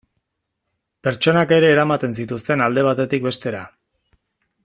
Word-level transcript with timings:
Pertsonak 1.07 1.53
ere 1.57 1.69
eramaten 1.75 2.17
zituzten 2.21 2.65
alde 2.69 2.87
batetik 2.89 3.27
bestera. 3.31 3.65